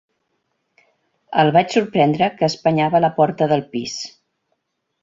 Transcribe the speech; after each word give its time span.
El 1.43 1.53
vaig 1.57 1.75
sorprendre 1.77 2.31
que 2.41 2.51
espanyava 2.53 3.05
la 3.07 3.13
porta 3.21 3.51
del 3.55 3.65
pis. 3.77 4.03